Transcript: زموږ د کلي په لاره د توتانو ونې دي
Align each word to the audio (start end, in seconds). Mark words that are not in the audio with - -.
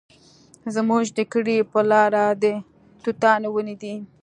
زموږ 0.75 1.03
د 1.17 1.19
کلي 1.31 1.57
په 1.71 1.79
لاره 1.91 2.23
د 2.43 2.45
توتانو 3.03 3.47
ونې 3.55 3.75
دي 3.81 3.95